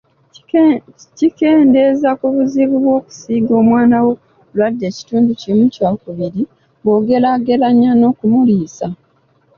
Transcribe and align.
Kikendeeza 1.17 2.09
ku 2.19 2.27
buzibu 2.35 2.75
bw'okusiiga 2.83 3.53
omwana 3.61 3.97
wo 4.05 4.11
obulwadde 4.15 4.83
ekitundu 4.91 5.31
kimu 5.41 5.63
kyakubiri 5.75 6.41
bw'ogeraageranya 6.81 7.91
n'okumuliisa. 7.95 8.87